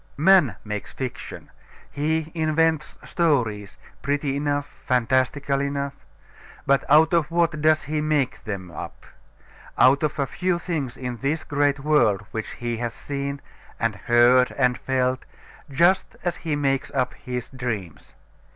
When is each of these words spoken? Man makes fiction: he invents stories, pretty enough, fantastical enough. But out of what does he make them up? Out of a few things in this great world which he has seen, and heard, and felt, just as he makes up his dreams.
Man 0.17 0.55
makes 0.65 0.91
fiction: 0.91 1.51
he 1.91 2.31
invents 2.33 2.97
stories, 3.05 3.77
pretty 4.01 4.35
enough, 4.35 4.65
fantastical 4.83 5.61
enough. 5.61 5.93
But 6.65 6.83
out 6.89 7.13
of 7.13 7.29
what 7.29 7.61
does 7.61 7.83
he 7.83 8.01
make 8.01 8.43
them 8.43 8.71
up? 8.71 9.05
Out 9.77 10.01
of 10.01 10.17
a 10.17 10.25
few 10.25 10.57
things 10.57 10.97
in 10.97 11.17
this 11.17 11.43
great 11.43 11.81
world 11.81 12.23
which 12.31 12.49
he 12.53 12.77
has 12.77 12.95
seen, 12.95 13.41
and 13.79 13.93
heard, 13.95 14.51
and 14.57 14.75
felt, 14.75 15.23
just 15.69 16.15
as 16.23 16.37
he 16.37 16.55
makes 16.55 16.89
up 16.95 17.13
his 17.13 17.49
dreams. 17.49 18.15